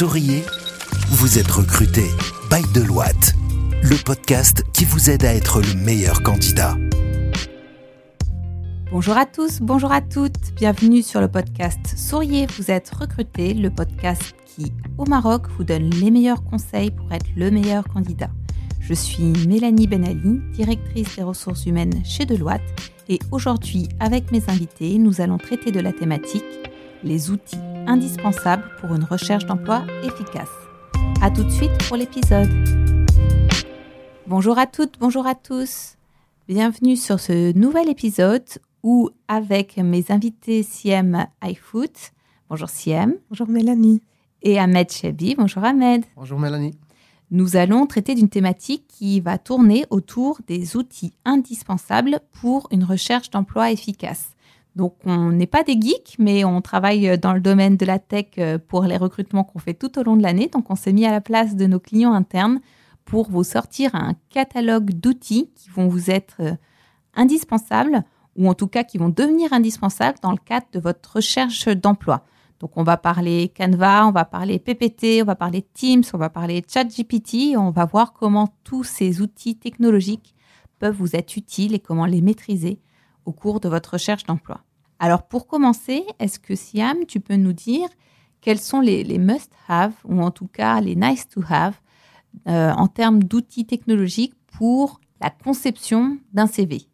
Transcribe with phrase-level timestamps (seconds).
[0.00, 0.42] souriez
[1.10, 2.04] Vous êtes recruté
[2.50, 3.34] by Deloitte,
[3.82, 6.74] le podcast qui vous aide à être le meilleur candidat.
[8.90, 13.68] Bonjour à tous, bonjour à toutes, bienvenue sur le podcast Souriez, vous êtes recruté, le
[13.68, 18.30] podcast qui, au Maroc, vous donne les meilleurs conseils pour être le meilleur candidat.
[18.80, 22.62] Je suis Mélanie Benali, directrice des ressources humaines chez Deloitte,
[23.10, 26.69] et aujourd'hui, avec mes invités, nous allons traiter de la thématique
[27.02, 30.50] les outils indispensables pour une recherche d'emploi efficace.
[31.22, 32.48] A tout de suite pour l'épisode.
[34.26, 35.96] Bonjour à toutes, bonjour à tous.
[36.48, 38.44] Bienvenue sur ce nouvel épisode
[38.82, 42.12] où, avec mes invités Siem iFoot,
[42.48, 43.14] bonjour Siem.
[43.28, 44.02] Bonjour Mélanie.
[44.42, 46.04] Et Ahmed Chabi, bonjour Ahmed.
[46.16, 46.74] Bonjour Mélanie.
[47.30, 53.30] Nous allons traiter d'une thématique qui va tourner autour des outils indispensables pour une recherche
[53.30, 54.34] d'emploi efficace.
[54.76, 58.26] Donc, on n'est pas des geeks, mais on travaille dans le domaine de la tech
[58.38, 60.48] euh, pour les recrutements qu'on fait tout au long de l'année.
[60.48, 62.60] Donc, on s'est mis à la place de nos clients internes
[63.04, 66.52] pour vous sortir un catalogue d'outils qui vont vous être euh,
[67.14, 68.04] indispensables
[68.36, 72.24] ou en tout cas qui vont devenir indispensables dans le cadre de votre recherche d'emploi.
[72.60, 76.28] Donc, on va parler Canva, on va parler PPT, on va parler Teams, on va
[76.28, 77.56] parler ChatGPT.
[77.56, 80.34] On va voir comment tous ces outils technologiques
[80.78, 82.78] peuvent vous être utiles et comment les maîtriser
[83.24, 84.62] au cours de votre recherche d'emploi.
[84.98, 87.88] Alors pour commencer, est-ce que Siam, tu peux nous dire
[88.40, 91.74] quels sont les, must-have ou en tout cas les nice-to-have
[92.48, 96.86] euh, en termes d'outils technologiques pour la conception d'un CV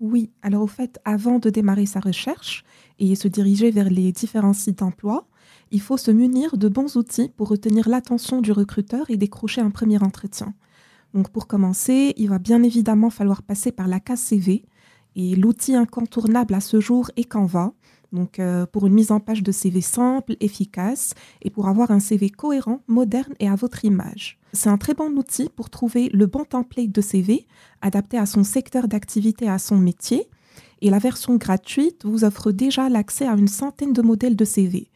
[0.00, 2.64] Oui, alors au fait, avant de démarrer sa recherche
[2.98, 5.26] et se diriger vers les différents sites d'emploi,
[5.70, 9.70] il faut se munir de bons outils pour retenir l'attention du recruteur et décrocher un
[9.70, 10.54] premier entretien.
[11.14, 14.64] Donc pour commencer, il va bien évidemment falloir passer par la case CV,
[15.18, 17.72] et l'outil incontournable à ce jour est Canva.
[18.12, 21.98] Donc, euh, pour une mise en page de CV simple, efficace et pour avoir un
[21.98, 24.38] CV cohérent, moderne et à votre image.
[24.52, 27.46] C'est un très bon outil pour trouver le bon template de CV
[27.82, 30.30] adapté à son secteur d'activité, à son métier.
[30.80, 34.88] Et la version gratuite vous offre déjà l'accès à une centaine de modèles de CV.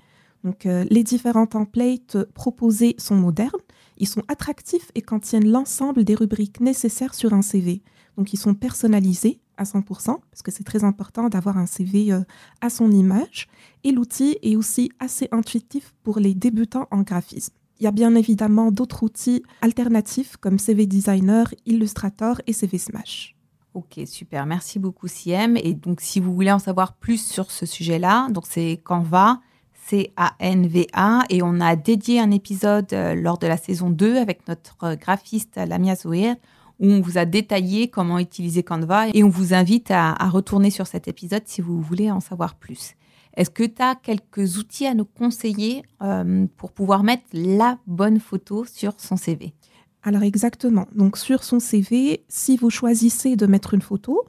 [0.45, 3.51] Donc, euh, les différents templates proposés sont modernes,
[3.99, 7.83] ils sont attractifs et contiennent l'ensemble des rubriques nécessaires sur un CV.
[8.17, 9.85] Donc, ils sont personnalisés à 100%,
[10.31, 12.21] parce que c'est très important d'avoir un CV euh,
[12.61, 13.49] à son image.
[13.85, 17.55] Et l'outil est aussi assez intuitif pour les débutants en graphisme.
[17.81, 23.35] Il y a bien évidemment d'autres outils alternatifs comme CV Designer, Illustrator et CV Smash.
[23.75, 24.47] Ok, super.
[24.47, 25.57] Merci beaucoup, Siem.
[25.57, 29.41] Et donc, si vous voulez en savoir plus sur ce sujet-là, donc c'est Canva,
[29.87, 34.77] C-A-N-V-A, et on a dédié un épisode euh, lors de la saison 2 avec notre
[34.85, 36.37] euh, graphiste Lamia Zouir
[36.81, 40.87] où on vous a détaillé comment utiliser Canva et on vous invite à, retourner sur
[40.87, 42.95] cet épisode si vous voulez en savoir plus.
[43.37, 48.21] Est-ce que tu as quelques outils à nous conseiller euh, pour pouvoir mettre la bonne
[48.21, 49.55] photo sur son CV
[50.03, 50.87] Alors exactement.
[50.95, 54.25] Donc sur son CV, si vous choisissez de mettre une photo,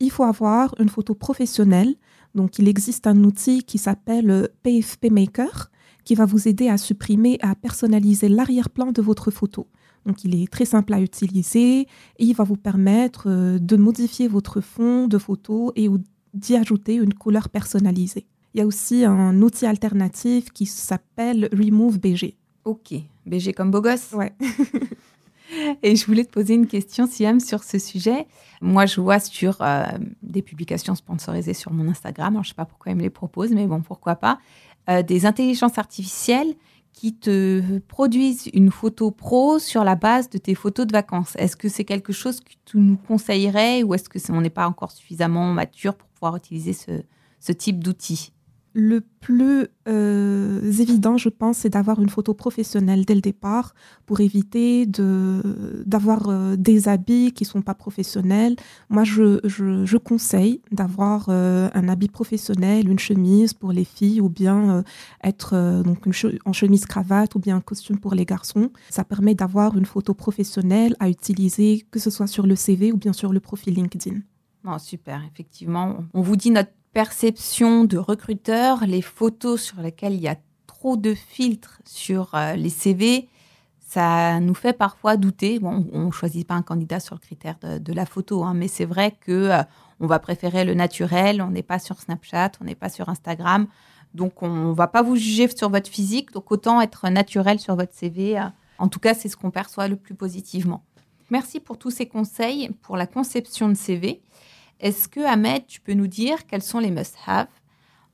[0.00, 1.94] il faut avoir une photo professionnelle.
[2.34, 5.70] Donc il existe un outil qui s'appelle PFP Maker
[6.04, 9.68] qui va vous aider à supprimer et à personnaliser l'arrière-plan de votre photo.
[10.06, 11.86] Donc il est très simple à utiliser et
[12.18, 15.88] il va vous permettre euh, de modifier votre fond de photo et
[16.34, 18.26] d'y ajouter une couleur personnalisée.
[18.54, 22.36] Il y a aussi un outil alternatif qui s'appelle Remove BG.
[22.64, 22.94] Ok,
[23.26, 24.32] BG comme beau gosse Ouais.
[25.82, 28.26] et je voulais te poser une question, Siam, sur ce sujet.
[28.60, 29.84] Moi, je vois sur euh,
[30.22, 33.52] des publications sponsorisées sur mon Instagram, je ne sais pas pourquoi ils me les proposent,
[33.52, 34.38] mais bon, pourquoi pas,
[34.90, 36.54] euh, des intelligences artificielles
[36.92, 41.34] qui te produisent une photo pro sur la base de tes photos de vacances.
[41.36, 44.66] Est-ce que c'est quelque chose que tu nous conseillerais ou est-ce que on n'est pas
[44.66, 48.32] encore suffisamment mature pour pouvoir utiliser ce type d'outil?
[48.74, 53.74] Le plus euh, évident, je pense, c'est d'avoir une photo professionnelle dès le départ
[54.06, 58.56] pour éviter de, d'avoir euh, des habits qui ne sont pas professionnels.
[58.88, 64.28] Moi, je, je, conseille d'avoir euh, un habit professionnel, une chemise pour les filles ou
[64.28, 64.82] bien
[65.22, 66.12] être donc une
[66.44, 68.70] en chemise cravate ou bien un costume pour les garçons.
[68.90, 72.96] Ça permet d'avoir une photo professionnelle à utiliser, que ce soit sur le CV ou
[72.96, 74.20] bien sur le profil LinkedIn.
[74.64, 76.04] Oh, super, effectivement.
[76.14, 80.36] On vous dit notre perception de recruteur, les photos sur lesquelles il y a
[80.66, 83.28] trop de filtres sur euh, les CV,
[83.80, 85.58] ça nous fait parfois douter.
[85.58, 88.68] Bon, on ne choisit pas un candidat sur le critère de, la photo, hein, mais
[88.68, 89.62] c'est vrai que euh,
[90.00, 91.42] on va préférer le naturel.
[91.42, 93.66] On n'est pas sur Snapchat, on n'est pas sur Instagram,
[94.14, 96.32] donc on ne va pas vous juger sur votre physique.
[96.32, 98.42] Donc autant être naturel sur votre CV.
[98.78, 100.82] En tout cas, c'est ce qu'on perçoit le plus positivement.
[101.30, 104.22] Merci pour tous ces conseils pour la conception de CV.
[104.82, 107.46] Est-ce que, Ahmed, tu peux nous dire quels sont les must-have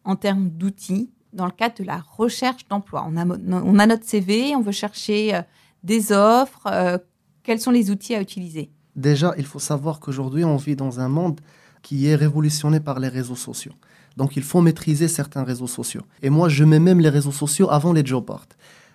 [0.04, 3.08] en termes d'outils dans le cadre de la recherche d'emploi?
[3.08, 5.42] On a, notre CV, on veut chercher euh,
[5.82, 6.66] des offres.
[6.66, 6.98] Euh,
[7.42, 8.70] quels sont les outils à utiliser?
[8.94, 11.40] Déjà, il faut savoir qu'aujourd'hui, on vit dans un monde
[11.80, 13.72] qui est révolutionné par les réseaux sociaux.
[14.18, 16.02] Donc, il faut maîtriser certains réseaux sociaux.
[16.20, 18.48] Et moi, je mets même les réseaux sociaux avant les job boards.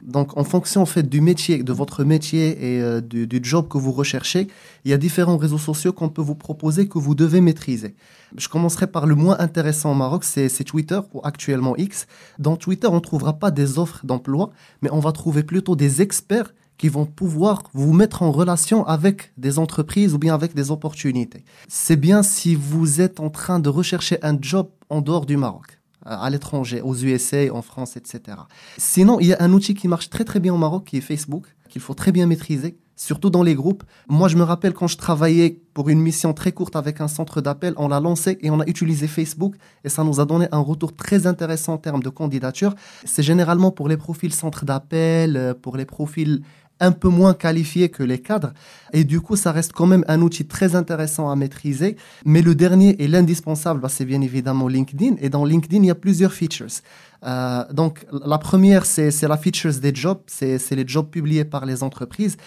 [0.05, 3.77] Donc, en fonction en fait du métier, de votre métier et euh, du, job que
[3.77, 4.47] vous recherchez,
[4.83, 7.95] il y a différents réseaux sociaux qu'on peut vous proposer que vous devez maîtriser.
[8.37, 12.07] Je commencerai par le moins intéressant au Maroc, c'est Twitter ou actuellement X.
[12.37, 14.51] Dans Twitter, on ne trouvera pas des offres d'emploi,
[14.81, 19.31] mais on va trouver plutôt des experts qui vont pouvoir vous mettre en relation avec
[19.37, 21.45] des entreprises ou bien avec des opportunités.
[21.69, 25.79] C'est bien si vous êtes en train de rechercher un job en dehors du Maroc
[26.05, 28.37] à l'étranger, aux USA, en France, etc.
[28.77, 31.01] Sinon, il y a un outil qui marche très très bien au Maroc, qui est
[31.01, 33.83] Facebook, qu'il faut très bien maîtriser, surtout dans les groupes.
[34.07, 37.41] Moi, je me rappelle quand je travaillais pour une mission très courte avec un centre
[37.41, 40.59] d'appel, on l'a lancé et on a utilisé Facebook et ça nous a donné un
[40.59, 42.75] retour très intéressant en termes de candidature.
[43.05, 46.43] C'est généralement pour les profils centre d'appel, euh, pour les profils
[46.79, 48.53] un peu moins qualifiés que les cadres.
[48.91, 51.95] Et du coup, ça reste quand même un outil très intéressant à maîtriser.
[52.25, 55.15] Mais le dernier et l'indispensable, bah, c'est bien évidemment LinkedIn.
[55.21, 56.81] Et dans LinkedIn, il y a plusieurs features.
[57.25, 60.19] Euh, donc, la première, c'est la features des jobs.
[60.27, 62.37] C'est les jobs publiés par les entreprises.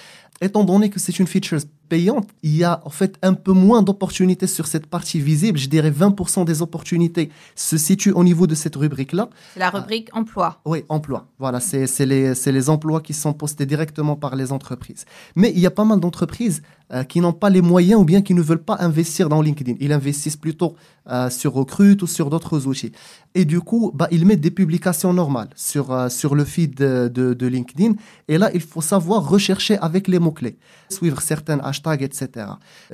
[0.41, 3.83] Étant donné que c'est une feature payante, il y a en fait un peu moins
[3.83, 5.59] d'opportunités sur cette partie visible.
[5.59, 9.31] Je dirais 20% des opportunités se situent au niveau de cette rubrique-là.
[9.55, 10.61] C'est la rubrique emploi.
[10.67, 11.27] Oui, emploi.
[11.39, 15.07] Voilà, c'est les, les emplois qui sont postés directement par les entreprises.
[15.37, 16.63] Mais il y a pas mal d'entreprises
[16.93, 19.75] euh, qui n'ont pas les moyens ou bien qui ne veulent pas investir dans LinkedIn.
[19.81, 20.77] Ils investissent plutôt
[21.11, 22.93] euh, sur Recruit ou sur d'autres outils.
[23.35, 27.09] Et du coup, bah, ils mettent des publications normales sur, euh, sur le feed de,
[27.09, 27.95] de, LinkedIn.
[28.29, 32.47] Et là, il faut savoir rechercher avec les mots-clés, suivre certains hashtags, etc.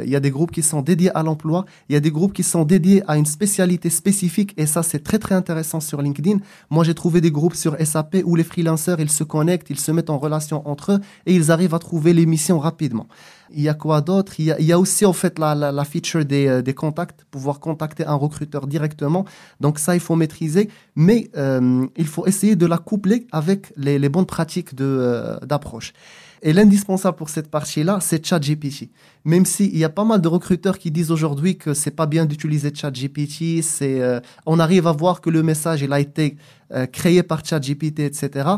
[0.03, 2.33] Il y a des groupes qui sont dédiés à l'emploi, il y a des groupes
[2.33, 4.55] qui sont dédiés à une spécialité spécifique.
[4.57, 6.39] Et ça, c'est très, très intéressant sur LinkedIn.
[6.71, 9.93] Moi, j'ai trouvé des groupes sur SAP où les freelancers, ils se connectent, ils se
[9.93, 13.07] mettent en relation entre eux et ils arrivent à trouver les missions rapidement.
[13.55, 14.35] Il y a quoi d'autre?
[14.39, 18.05] Il, y a aussi en fait la, la, feature des, euh, des, contacts, pouvoir contacter
[18.07, 19.25] un recruteur directement.
[19.61, 24.09] Donc ça, il faut maîtriser, mais euh, il faut essayer de la coupler avec les,
[24.09, 25.93] bonnes pratiques euh, d'approche.
[26.43, 28.91] Et l'indispensable pour cette partie-là, c'est ChatGPT.
[29.25, 32.27] Même s'il y a pas mal de recruteurs qui disent aujourd'hui que c'est pas bien
[32.27, 34.03] d'utiliser ChatGPT, c'est,
[34.45, 36.37] on arrive à voir que le message il a été
[36.91, 38.49] créé par ChatGPT, etc.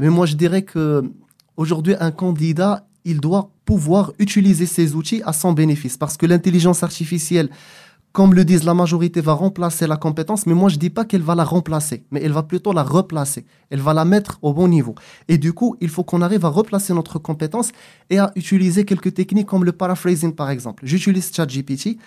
[0.00, 1.04] Mais moi, je dirais que
[1.56, 5.96] aujourd'hui, un candidat, il doit pouvoir utiliser ces outils à son bénéfice.
[5.96, 7.48] Parce que l'intelligence artificielle,
[8.12, 11.22] comme le disent la majorité, va remplacer la compétence, mais moi je dis pas qu'elle
[11.22, 13.46] va la remplacer, mais elle va plutôt la replacer.
[13.70, 14.94] Elle va la mettre au bon niveau.
[15.28, 17.70] Et du coup, il faut qu'on arrive à replacer notre compétence
[18.10, 20.84] et à utiliser quelques techniques comme le paraphrasing par exemple.
[20.86, 21.98] J'utilise ChatGPT,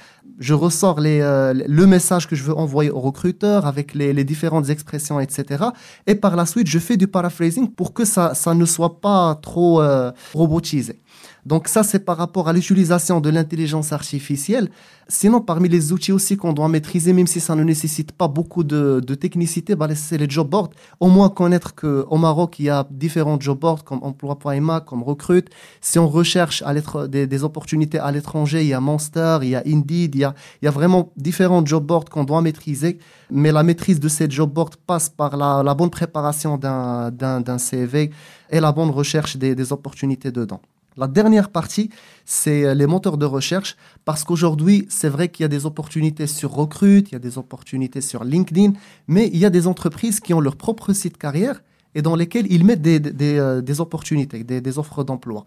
[0.42, 4.70] je ressors euh, le message que je veux envoyer au recruteur avec les, les, différentes
[4.70, 5.64] expressions, etc.
[6.08, 9.36] Et par la suite, je fais du paraphrasing pour que ça, ça ne soit pas
[9.36, 11.00] trop euh, robotisé.
[11.46, 14.70] Donc ça, c'est par rapport à l'utilisation de l'intelligence artificielle.
[15.08, 18.64] Sinon, parmi les outils aussi qu'on doit maîtriser, même si ça ne nécessite pas beaucoup
[18.64, 20.70] de, technicité, bah, c'est les job boards.
[21.00, 25.50] Au moins connaître qu'au Maroc, il y a différents job boards comme emploi.ma, comme Recrute.
[25.82, 26.74] Si on recherche à
[27.08, 30.22] des, opportunités à l'étranger, il y a Monster, il y a Indeed, il
[30.62, 33.00] y a, vraiment différents job boards qu'on doit maîtriser.
[33.32, 38.12] Mais la maîtrise de ces job boards passe par la, bonne préparation d'un CV
[38.50, 40.62] et la bonne recherche des opportunités dedans.
[40.98, 41.90] La dernière partie,
[42.26, 46.28] c'est euh, les moteurs de recherche, parce qu'aujourd'hui, c'est vrai qu'il y a des opportunités
[46.28, 48.74] sur Recruit, il y a des opportunités sur LinkedIn,
[49.08, 51.62] mais il y a des entreprises qui ont leur propre site carrière
[51.96, 55.46] et dans lesquels ils mettent des, des, euh, opportunités, des, des offres d'emploi.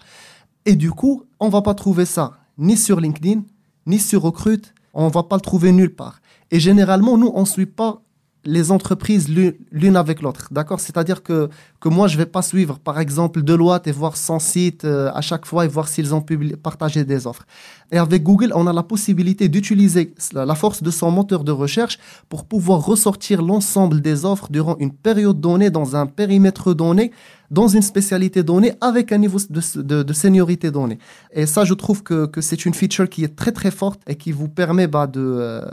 [0.65, 3.43] Et du coup, on va pas trouver ça ni sur LinkedIn,
[3.87, 4.63] ni sur Recruit,
[4.95, 6.21] on va pas le trouver nulle part.
[6.51, 8.01] Et généralement, nous, on suit pas
[8.45, 9.29] les entreprises
[9.73, 10.49] l'une avec l'autre.
[10.51, 10.81] D'accord?
[10.81, 11.49] C'est-à-dire que,
[11.81, 15.11] que moi, je ne vais pas suivre, par exemple, Deloitte et voir son site euh,
[15.15, 16.25] à chaque fois et voir s'ils ont
[16.63, 17.47] partagé des offres.
[17.95, 22.01] Et avec Google, on a la possibilité d'utiliser la force de son moteur de recherche
[22.29, 27.13] pour pouvoir ressortir l'ensemble des offres durant une période donnée, dans un périmètre donné,
[27.53, 30.99] dans une spécialité donnée, avec un niveau de, de, seniorité donné.
[31.31, 34.17] Et ça, je trouve que, que c'est une feature qui est très très forte et
[34.17, 35.65] qui vous permet bah, de euh,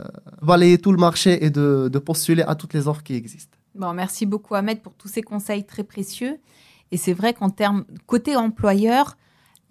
[0.42, 3.58] balayer tout le marché et de, de postuler à toutes les offres qui existent.
[3.74, 6.38] Bon, merci beaucoup Ahmed pour tous ces conseils très précieux.
[6.92, 9.16] Et c'est vrai qu'en termes côté employeur,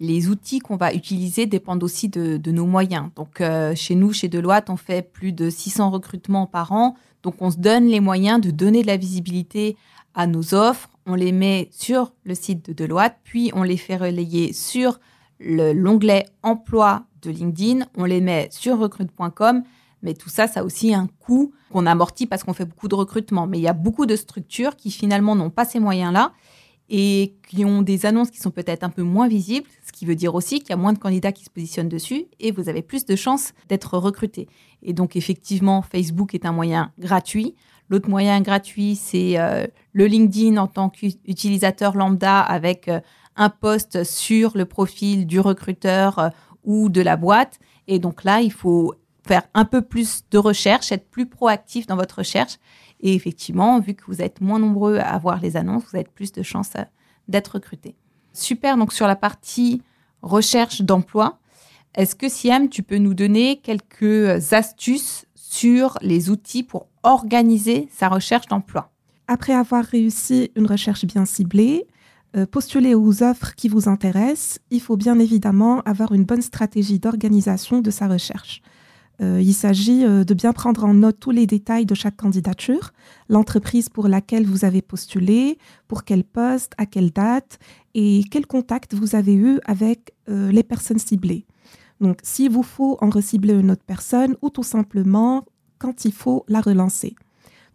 [0.02, 3.10] les outils qu'on va utiliser dépendent aussi de, nos moyens.
[3.14, 6.96] Donc, euh, chez nous, chez Deloitte, on fait plus de 600 recrutements par an.
[7.22, 9.76] Donc, on se donne les moyens de donner de la visibilité
[10.16, 10.88] à nos offres.
[11.06, 14.98] On les met sur le site de Deloitte, puis on les fait relayer sur
[15.38, 17.86] l'onglet emploi de LinkedIn.
[17.96, 19.62] On les met sur recrute.com.
[20.02, 22.96] Mais tout ça, ça a aussi un coût qu'on amortit parce qu'on fait beaucoup de
[22.96, 23.46] recrutement.
[23.46, 26.32] Mais il y a beaucoup de structures qui finalement n'ont pas ces moyens-là
[26.94, 30.14] et qui ont des annonces qui sont peut-être un peu moins visibles, ce qui veut
[30.14, 32.82] dire aussi qu'il y a moins de candidats qui se positionnent dessus et vous avez
[32.82, 34.46] plus de chances d'être recruté.
[34.82, 37.54] Et donc effectivement, Facebook est un moyen gratuit.
[37.88, 43.00] L'autre moyen gratuit, c'est euh, le LinkedIn en tant qu'utilisateur lambda avec euh,
[43.36, 46.28] un poste sur le profil du recruteur euh,
[46.62, 47.58] ou de la boîte.
[47.88, 48.94] Et donc là, il faut
[49.26, 52.58] faire un peu plus de recherche, être plus proactif dans votre recherche
[53.02, 56.32] et effectivement, vu que vous êtes moins nombreux à avoir les annonces, vous avez plus
[56.32, 56.84] de chances euh,
[57.28, 57.96] d'être recruté.
[58.32, 59.82] Super, donc sur la partie
[60.22, 61.38] recherche d'emploi,
[61.94, 68.08] est-ce que Siam, tu peux nous donner quelques astuces sur les outils pour organiser sa
[68.08, 68.92] recherche d'emploi?
[69.26, 71.86] Après avoir réussi une recherche bien ciblée,
[72.34, 76.98] euh, postuler aux offres qui vous intéressent, il faut bien évidemment avoir une bonne stratégie
[76.98, 78.62] d'organisation de sa recherche.
[79.20, 82.92] Euh, il s'agit euh, de bien prendre en note tous les détails de chaque candidature,
[83.28, 87.58] l'entreprise pour laquelle vous avez postulé, pour quel poste, à quelle date
[87.94, 91.46] et quel contact vous avez eu avec euh, les personnes ciblées.
[92.00, 95.44] Donc, s'il vous faut en recibler une autre personne ou tout simplement
[95.78, 97.14] quand il faut la relancer.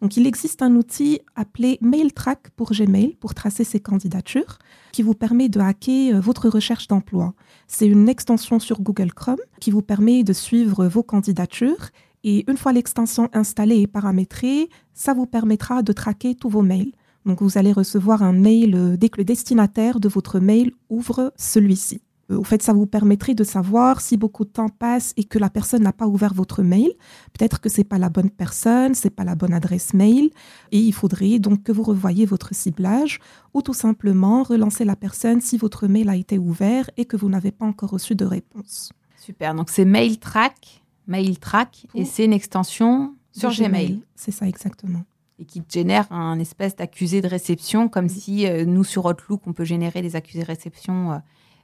[0.00, 4.58] Donc, il existe un outil appelé MailTrack pour Gmail pour tracer ses candidatures
[4.92, 7.34] qui vous permet de hacker euh, votre recherche d'emploi.
[7.66, 11.88] C'est une extension sur Google Chrome qui vous permet de suivre vos candidatures
[12.24, 16.92] et une fois l'extension installée et paramétrée, ça vous permettra de traquer tous vos mails.
[17.26, 21.32] Donc, vous allez recevoir un mail euh, dès que le destinataire de votre mail ouvre
[21.36, 22.00] celui-ci.
[22.30, 25.48] Au fait, ça vous permettrait de savoir si beaucoup de temps passe et que la
[25.48, 26.90] personne n'a pas ouvert votre mail.
[27.32, 30.30] Peut-être que c'est pas la bonne personne, c'est pas la bonne adresse mail,
[30.70, 33.20] et il faudrait donc que vous revoyiez votre ciblage
[33.54, 37.30] ou tout simplement relancer la personne si votre mail a été ouvert et que vous
[37.30, 38.92] n'avez pas encore reçu de réponse.
[39.16, 39.54] Super.
[39.54, 44.02] Donc c'est MailTrack, MailTrack, et c'est une extension sur Gmail.
[44.16, 45.04] C'est ça exactement
[45.38, 49.52] et qui génère un espèce d'accusé de réception, comme si euh, nous, sur Outlook, on
[49.52, 51.18] peut générer des accusés de réception euh,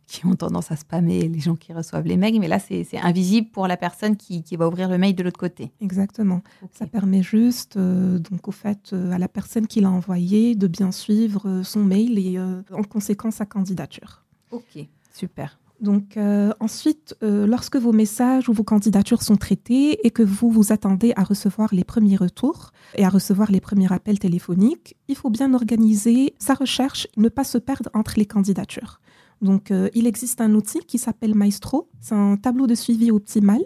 [0.07, 3.49] qui ont tendance à spammer les gens qui reçoivent les mails, mais là, c'est invisible
[3.51, 5.73] pour la personne qui, va ouvrir le mail de l'autre côté.
[5.81, 6.43] Exactement.
[6.73, 10.69] Ça permet juste, euh, donc, au fait, euh, à la personne qui l'a envoyé de
[10.69, 14.25] bien suivre euh, son mail et en conséquence sa candidature.
[14.51, 15.59] Ok, super.
[15.81, 16.17] Donc
[16.61, 21.25] ensuite, lorsque vos messages ou vos candidatures sont traités et que vous vous attendez à
[21.25, 26.35] recevoir les premiers retours et à recevoir les premiers appels téléphoniques, il faut bien organiser
[26.39, 29.01] sa recherche, ne pas se perdre entre les candidatures.
[29.45, 31.89] Donc, euh, il existe un outil qui s'appelle Maestro.
[32.01, 33.63] C'est un tableau de suivi optimal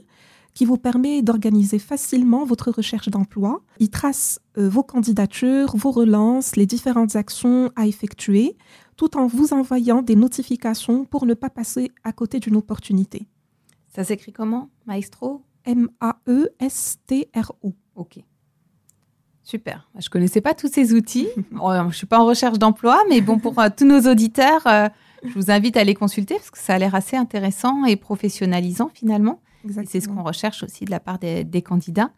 [0.52, 3.62] qui vous permet d'organiser facilement votre recherche d'emploi.
[3.78, 8.56] Il trace euh, vos candidatures, vos relances, les différentes actions à effectuer,
[8.97, 13.28] tout en vous envoyant des notifications pour ne pas passer à côté d'une opportunité.
[13.94, 15.42] Ça s'écrit comment Maestro?
[15.64, 16.12] M-A-E-S-T-R-O.
[17.94, 18.18] Ok.
[19.44, 19.88] Super.
[19.97, 21.28] Je connaissais pas tous ces outils.
[21.37, 24.66] je ne suis pas en recherche d'emploi, mais bon, pour euh, tous nos auditeurs,
[25.25, 28.90] je vous invite à les consulter parce que ça a l'air assez intéressant et professionnalisant
[28.92, 29.40] finalement.
[29.87, 32.10] C'est ce qu'on recherche aussi de la part des, candidats.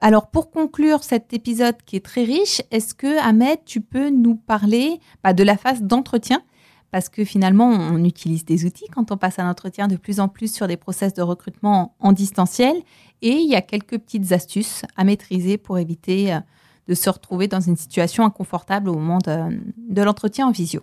[0.00, 4.34] Alors pour conclure cet épisode qui est très riche, est-ce que Ahmed, tu peux nous
[4.34, 6.42] parler bah, de la phase d'entretien?
[6.90, 10.26] Parce que finalement, on utilise des outils quand on passe un entretien de plus en
[10.26, 12.74] plus sur des process de recrutement en distanciel.
[13.22, 16.40] Et il y a quelques petites astuces à maîtriser pour éviter euh,
[16.88, 20.82] de se retrouver dans une situation inconfortable au moment de l'entretien en visio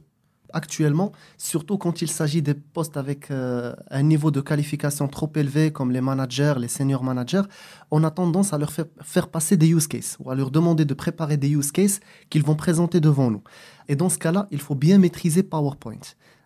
[0.53, 5.71] actuellement, surtout quand il s'agit des postes avec euh, un niveau de qualification trop élevé
[5.71, 7.43] comme les managers, les senior managers,
[7.91, 10.85] on a tendance à leur faire, faire passer des use cases ou à leur demander
[10.85, 11.99] de préparer des use cases
[12.29, 13.43] qu'ils vont présenter devant nous.
[13.87, 15.99] Et dans ce cas-là, il faut bien maîtriser PowerPoint.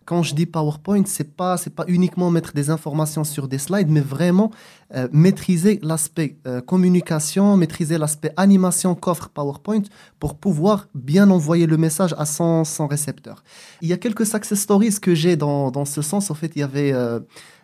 [0.04, 3.90] Quand je dis PowerPoint, c'est pas c'est pas uniquement mettre des informations sur des slides,
[3.90, 4.50] mais vraiment
[4.94, 9.82] euh, maîtriser l'aspect euh, communication, maîtriser l'aspect animation qu'offre PowerPoint
[10.18, 13.42] pour pouvoir bien envoyer le message à son, son récepteur.
[13.80, 16.30] Il y a quelques success stories que j'ai dans, dans ce sens.
[16.30, 17.20] En fait, il y avait euh,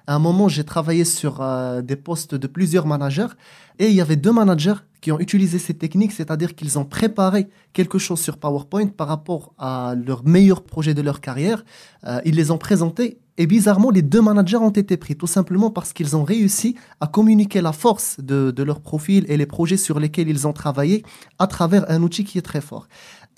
[0.08, 1.44] à un moment, j'ai travaillé sur
[1.82, 3.28] des postes de plusieurs managers
[3.78, 7.48] et il y avait deux managers qui ont utilisé ces techniques, c'est-à-dire qu'ils ont préparé
[7.74, 11.62] quelque chose sur PowerPoint par rapport à leur meilleur projet de leur carrière.
[12.04, 15.70] Euh, ils les ont présentés et bizarrement, les deux managers ont été pris, tout simplement
[15.70, 20.00] parce qu'ils ont réussi à communiquer la force de, leur profil et les projets sur
[20.00, 21.04] lesquels ils ont travaillé
[21.38, 22.88] à travers un outil qui est très fort.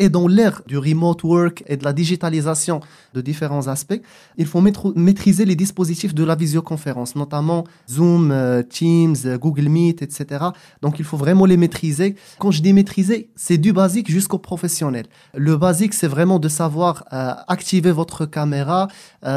[0.00, 2.80] Et dans l'ère du remote work et de la digitalisation
[3.12, 4.00] de différents aspects,
[4.38, 4.62] il faut
[4.96, 10.46] maîtriser les dispositifs de la visioconférence, notamment Zoom, euh, Teams, euh, Google Meet, etc.
[10.80, 12.16] Donc il faut vraiment les maîtriser.
[12.38, 15.04] Quand je dis maîtriser, c'est du basique jusqu'au professionnel.
[15.34, 18.88] Le basique, c'est vraiment de savoir euh, activer votre caméra,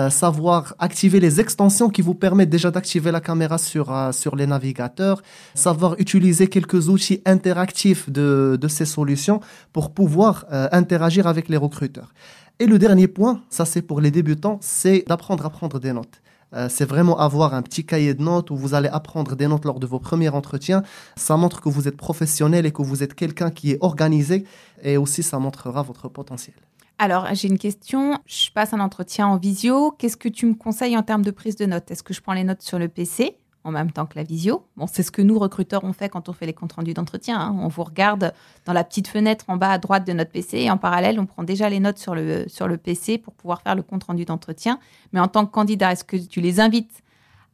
[0.09, 5.21] savoir activer les extensions qui vous permettent déjà d'activer la caméra sur, sur les navigateurs,
[5.55, 9.41] savoir utiliser quelques outils interactifs de, de ces solutions
[9.73, 12.13] pour pouvoir interagir avec les recruteurs.
[12.59, 16.21] Et le dernier point, ça c'est pour les débutants, c'est d'apprendre à prendre des notes.
[16.53, 19.65] Euh, c'est vraiment avoir un petit cahier de notes où vous allez apprendre des notes
[19.65, 20.83] lors de vos premiers entretiens.
[21.15, 24.45] Ça montre que vous êtes professionnel et que vous êtes quelqu'un qui est organisé
[24.83, 26.55] et aussi ça montrera votre potentiel.
[26.99, 28.19] Alors, j'ai une question.
[28.27, 29.91] Je passe un entretien en visio.
[29.97, 31.89] Qu'est-ce que tu me conseilles en termes de prise de notes?
[31.89, 34.65] Est-ce que je prends les notes sur le PC en même temps que la visio.
[34.75, 37.39] Bon, c'est ce que nous, recruteurs, on fait quand on fait les comptes rendus d'entretien.
[37.39, 37.55] Hein.
[37.59, 38.33] On vous regarde
[38.65, 41.25] dans la petite fenêtre en bas à droite de notre PC et en parallèle, on
[41.25, 44.25] prend déjà les notes sur le, sur le PC pour pouvoir faire le compte rendu
[44.25, 44.79] d'entretien.
[45.13, 47.03] Mais en tant que candidat, est-ce que tu les invites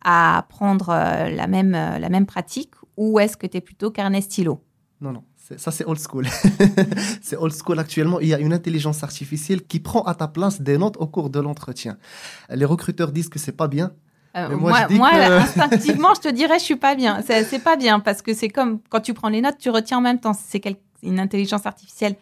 [0.03, 3.91] à prendre euh, la, même, euh, la même pratique ou est-ce que tu es plutôt
[3.91, 4.63] carnet stylo?
[5.01, 5.23] Non, non.
[5.57, 6.27] Ça, c'est old school.
[7.21, 8.19] c'est old school actuellement.
[8.19, 11.31] Il y a une intelligence artificielle qui prend à ta place des notes au cours
[11.31, 11.97] de l'entretien.
[12.51, 13.93] Les recruteurs disent que c'est pas bien
[14.35, 17.21] euh, moi, instinctivement, je te dirais, je suis pas bien.
[17.25, 20.01] C'est pas bien parce que c'est comme quand tu prends les notes, tu retiens en
[20.01, 20.33] même temps.
[20.33, 20.61] C'est
[21.01, 22.15] une intelligence artificielle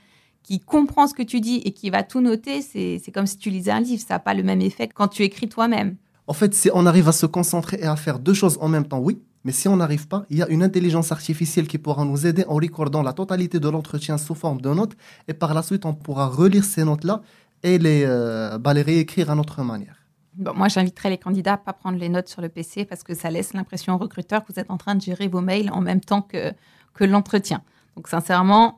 [0.43, 2.61] qui comprend ce que tu dis et qui va tout noter.
[2.61, 4.01] C'est comme si tu lisais un livre.
[4.05, 5.97] Ça n'a pas le même effet que quand tu écris toi-même.
[6.27, 8.85] En fait, si on arrive à se concentrer et à faire deux choses en même
[8.85, 9.21] temps, oui.
[9.43, 12.43] Mais si on n'arrive pas, il y a une intelligence artificielle qui pourra nous aider
[12.49, 14.97] en recordant la totalité de l'entretien sous forme de notes.
[15.29, 17.21] Et par la suite, on pourra relire ces notes-là
[17.63, 19.96] et les, euh, bah, les réécrire à notre manière
[20.37, 23.29] moi, j'inviterais les candidats à pas prendre les notes sur le PC parce que ça
[23.29, 26.01] laisse l'impression au recruteur que vous êtes en train de gérer vos mails en même
[26.01, 26.53] temps que,
[26.93, 27.63] que l'entretien.
[27.95, 28.77] Donc, sincèrement,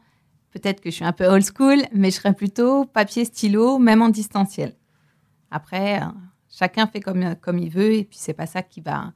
[0.52, 4.02] peut-être que je suis un peu old school, mais je serais plutôt papier, stylo, même
[4.02, 4.76] en distanciel.
[5.52, 6.06] Après, euh,
[6.50, 9.14] chacun fait comme, comme il veut et puis c'est pas ça qui va,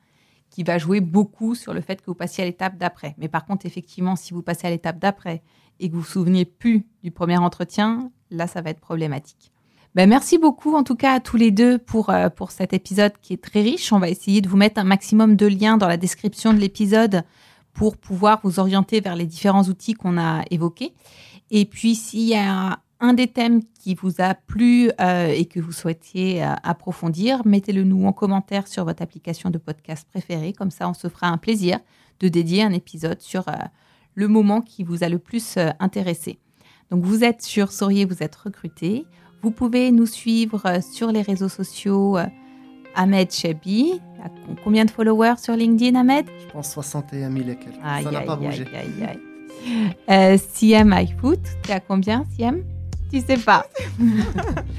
[0.49, 3.15] qui va jouer beaucoup sur le fait que vous passiez à l'étape d'après.
[3.17, 5.41] Mais par contre, effectivement, si vous passez à l'étape d'après
[5.79, 9.51] et que vous vous souveniez plus du premier entretien, là, ça va être problématique.
[9.95, 13.11] Ben, merci beaucoup en tout cas à tous les deux pour, euh, pour cet épisode
[13.21, 13.93] qui est très riche.
[13.93, 17.23] On va essayer de vous mettre un maximum de liens dans la description de l'épisode
[17.73, 20.95] pour pouvoir vous orienter vers les différents outils qu'on a évoqués.
[21.51, 25.59] Et puis s'il y a un des thèmes qui vous a plu euh, et que
[25.59, 30.53] vous souhaitiez euh, approfondir, mettez-le nous en commentaire sur votre application de podcast préférée.
[30.53, 31.77] Comme ça, on se fera un plaisir
[32.19, 33.45] de dédier un épisode sur
[34.15, 36.39] le moment qui vous a le plus intéressé.
[36.89, 39.05] Donc vous êtes sur Saurier, vous êtes recruté.
[39.43, 42.17] Vous pouvez nous suivre euh, sur les réseaux sociaux.
[42.17, 42.25] Euh,
[42.95, 43.99] Ahmed Chebi.
[44.63, 46.25] Combien de followers sur LinkedIn, Ahmed?
[46.39, 47.75] Je pense 61 000 et quelques.
[48.03, 48.65] Ça n'a pas bougé.
[48.73, 49.19] Aïe, aïe,
[50.09, 52.63] euh, Siem iFoot, tu as combien, Siem
[53.11, 53.65] Tu sais pas.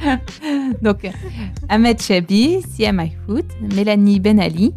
[0.83, 1.11] Donc,
[1.69, 4.73] Ahmed Chebi, Siem iFoot, Mélanie Benali.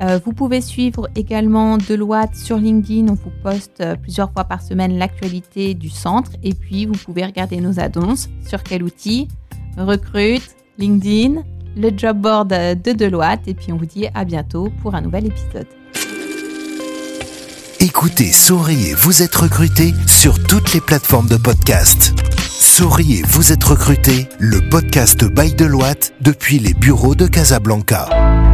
[0.00, 3.08] Euh, vous pouvez suivre également Deloitte sur LinkedIn.
[3.08, 6.30] On vous poste euh, plusieurs fois par semaine l'actualité du centre.
[6.42, 9.28] Et puis, vous pouvez regarder nos annonces sur quel outil?
[9.76, 11.42] Recrute, LinkedIn,
[11.76, 13.46] le job board de Deloitte.
[13.46, 15.66] Et puis, on vous dit à bientôt pour un nouvel épisode.
[17.78, 22.14] Écoutez, souriez, vous êtes recruté sur toutes les plateformes de podcast.
[22.38, 28.49] Souriez, vous êtes recruté, le podcast by Deloitte depuis les bureaux de Casablanca.